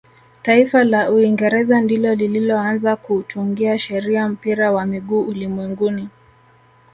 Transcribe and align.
taifa 0.41 0.83
la 0.83 1.09
uingereza 1.11 1.81
ndilo 1.81 2.15
lililoanza 2.15 2.95
kuutungia 2.95 3.79
sheria 3.79 4.29
mpira 4.29 4.71
wa 4.71 4.85
miguu 4.85 5.21
ulimwenguni 5.21 6.09